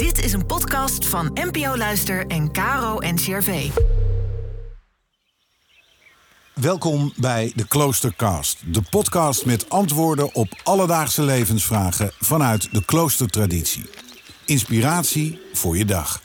[0.00, 3.70] Dit is een podcast van NPO Luister en Caro NCRV.
[6.54, 13.90] Welkom bij de Kloostercast, de podcast met antwoorden op alledaagse levensvragen vanuit de kloostertraditie.
[14.44, 16.20] Inspiratie voor je dag.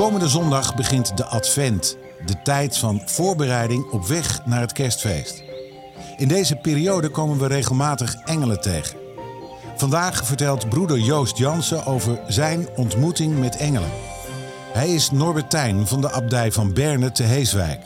[0.00, 1.96] Komende zondag begint de Advent,
[2.26, 5.42] de tijd van voorbereiding op weg naar het kerstfeest.
[6.16, 8.96] In deze periode komen we regelmatig engelen tegen.
[9.76, 13.90] Vandaag vertelt broeder Joost Jansen over zijn ontmoeting met engelen.
[14.72, 17.80] Hij is Norbertijn van de abdij van Berne te Heeswijk.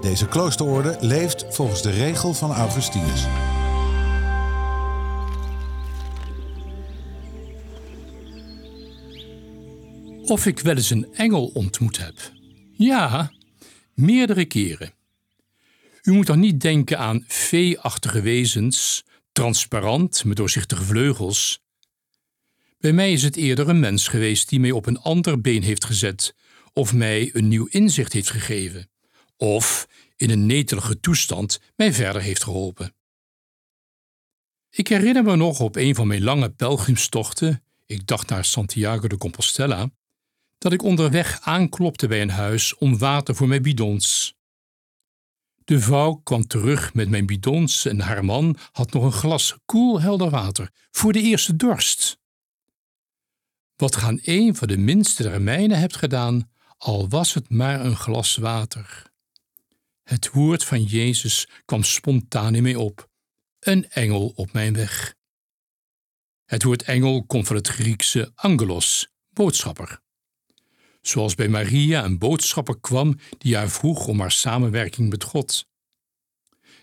[0.00, 3.26] Deze kloosterorde leeft volgens de regel van Augustinus.
[10.28, 12.32] Of ik wel eens een engel ontmoet heb?
[12.72, 13.32] Ja,
[13.94, 14.92] meerdere keren.
[16.02, 21.62] U moet dan niet denken aan veeachtige wezens, transparant met doorzichtige vleugels.
[22.78, 25.84] Bij mij is het eerder een mens geweest die mij op een ander been heeft
[25.84, 26.34] gezet,
[26.72, 28.90] of mij een nieuw inzicht heeft gegeven,
[29.36, 32.94] of in een netelige toestand mij verder heeft geholpen.
[34.70, 39.16] Ik herinner me nog op een van mijn lange pelgrimstochten, ik dacht naar Santiago de
[39.16, 39.90] Compostela,
[40.58, 44.36] dat ik onderweg aanklopte bij een huis om water voor mijn bidons.
[45.64, 50.00] De vrouw kwam terug met mijn bidons en haar man had nog een glas koel
[50.00, 52.18] helder water voor de eerste dorst.
[53.76, 57.96] Wat gaan een van de minste der mijnen hebt gedaan, al was het maar een
[57.96, 59.02] glas water.
[60.02, 63.08] Het woord van Jezus kwam spontaan in mij op,
[63.60, 65.14] een engel op mijn weg.
[66.44, 70.00] Het woord engel komt van het Griekse angelos, boodschapper
[71.00, 75.66] zoals bij Maria een boodschapper kwam die haar vroeg om haar samenwerking met God.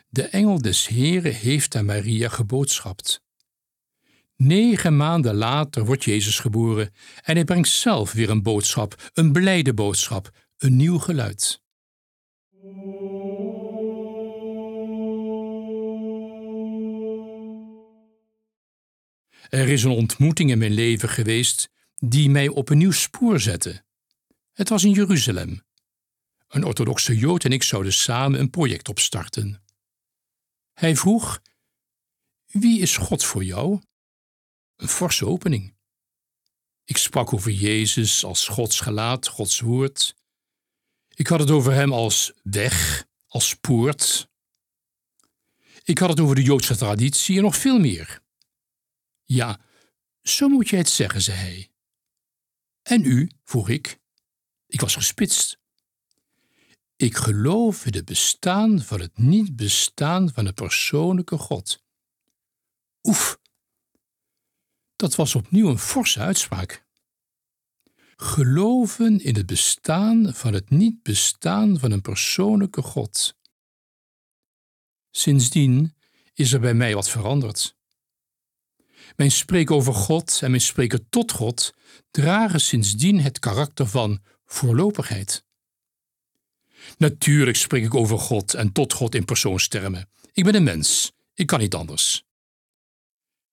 [0.10, 3.24] De engel des Heren heeft aan Maria geboodschapt.
[4.36, 9.74] Negen maanden later wordt Jezus geboren en hij brengt zelf weer een boodschap, een blijde
[9.74, 11.64] boodschap, een nieuw geluid.
[19.50, 23.85] Er is een ontmoeting in mijn leven geweest die mij op een nieuw spoor zette.
[24.56, 25.64] Het was in Jeruzalem.
[26.48, 29.64] Een orthodoxe Jood en ik zouden samen een project opstarten.
[30.74, 31.42] Hij vroeg:
[32.46, 33.82] Wie is God voor jou?
[34.76, 35.76] Een forse opening.
[36.84, 40.16] Ik sprak over Jezus als Gods gelaat, Gods woord.
[41.08, 44.30] Ik had het over Hem als weg, als poort.
[45.84, 48.22] Ik had het over de Joodse traditie en nog veel meer.
[49.26, 49.60] Ja,
[50.22, 51.72] zo moet je het zeggen, zei hij.
[52.82, 53.30] En u?
[53.44, 54.04] vroeg ik.
[54.76, 55.60] Ik was gespitst.
[56.96, 61.84] Ik geloof in het bestaan van het niet bestaan van een persoonlijke God.
[63.04, 63.40] Oef,
[64.96, 66.86] dat was opnieuw een forse uitspraak.
[68.16, 73.38] Geloven in het bestaan van het niet bestaan van een persoonlijke God.
[75.12, 75.96] Sindsdien
[76.34, 77.76] is er bij mij wat veranderd.
[79.16, 81.74] Mijn spreken over God en mijn spreken tot God
[82.12, 85.46] dragen sindsdien het karakter van voorlopigheid.
[86.98, 90.10] Natuurlijk spreek ik over God en tot God in persoonstermen.
[90.34, 92.24] Ik ben een mens, ik kan niet anders.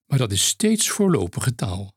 [0.05, 1.95] Maar dat is steeds voorlopige taal.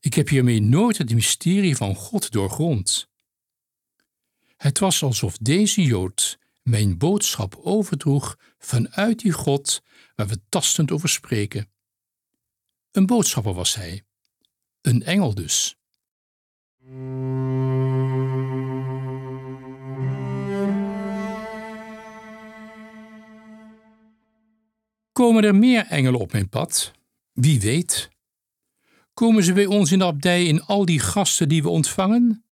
[0.00, 3.08] Ik heb hiermee nooit het mysterie van God doorgrond.
[4.56, 9.82] Het was alsof deze Jood mijn boodschap overdroeg vanuit die God
[10.14, 11.70] waar we tastend over spreken.
[12.90, 14.02] Een boodschapper was hij,
[14.80, 15.76] een engel dus.
[25.12, 26.92] Komen er meer engelen op mijn pad?
[27.32, 28.08] Wie weet.
[29.14, 32.44] Komen ze bij ons in de abdij in al die gasten die we ontvangen?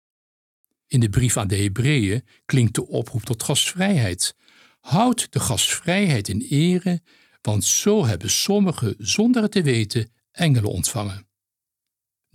[0.88, 4.36] In de brief aan de Hebreeën klinkt de oproep tot gastvrijheid.
[4.80, 7.02] Houd de gastvrijheid in ere,
[7.42, 11.27] want zo hebben sommigen zonder het te weten engelen ontvangen.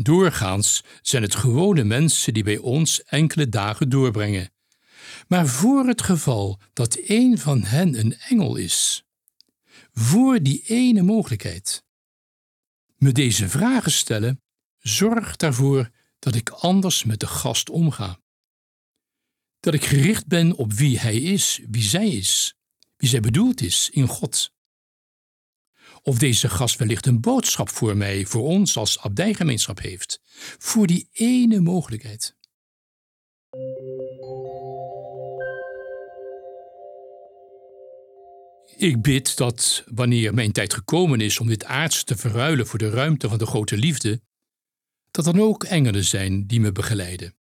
[0.03, 4.53] Doorgaans zijn het gewone mensen die bij ons enkele dagen doorbrengen.
[5.29, 9.05] Maar voor het geval dat een van hen een engel is,
[9.93, 11.85] voor die ene mogelijkheid,
[12.97, 14.43] me deze vragen stellen,
[14.79, 18.21] zorgt ervoor dat ik anders met de gast omga.
[19.61, 22.55] Dat ik gericht ben op wie hij is, wie zij is,
[22.97, 24.53] wie zij bedoeld is in God.
[26.03, 30.21] Of deze gast wellicht een boodschap voor mij, voor ons als abdijgemeenschap heeft.
[30.59, 32.37] Voor die ene mogelijkheid.
[38.77, 42.91] Ik bid dat wanneer mijn tijd gekomen is om dit aardse te verruilen voor de
[42.91, 44.21] ruimte van de grote liefde,
[45.11, 47.37] dat dan ook engelen zijn die me begeleiden.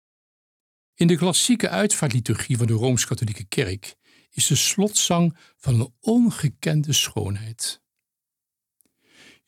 [0.95, 3.95] In de klassieke uitvaartliturgie van de Rooms-Katholieke Kerk
[4.31, 7.82] is de slotzang van een ongekende schoonheid.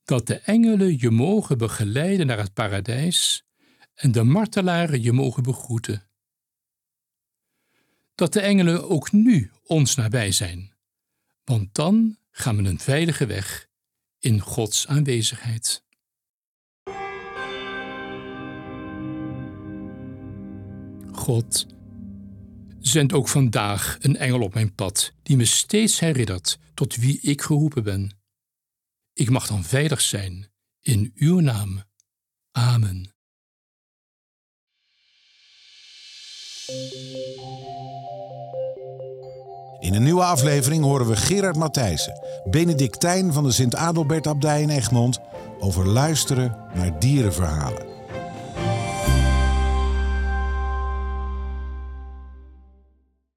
[0.05, 3.45] Dat de engelen je mogen begeleiden naar het paradijs
[3.95, 6.09] en de martelaren je mogen begroeten.
[8.15, 10.77] Dat de engelen ook nu ons nabij zijn
[11.49, 13.69] want dan gaan we een veilige weg
[14.19, 15.85] in Gods aanwezigheid.
[21.12, 21.67] God,
[22.81, 27.43] zend ook vandaag een engel op mijn pad die me steeds herinnert tot wie ik
[27.43, 28.19] geroepen ben.
[29.12, 31.83] Ik mag dan veilig zijn in uw naam.
[32.50, 33.12] Amen.
[39.80, 45.20] In een nieuwe aflevering horen we Gerard Matthijssen, Benedictijn van de Sint-Adelbert-abdij in Egmond,
[45.60, 47.98] over luisteren naar dierenverhalen.